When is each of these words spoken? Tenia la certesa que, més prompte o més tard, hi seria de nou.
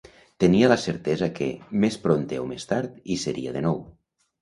Tenia 0.43 0.69
la 0.73 0.77
certesa 0.83 1.29
que, 1.41 1.51
més 1.85 1.99
prompte 2.07 2.43
o 2.47 2.49
més 2.55 2.69
tard, 2.75 2.99
hi 3.19 3.23
seria 3.29 3.59
de 3.61 3.67
nou. 3.71 3.83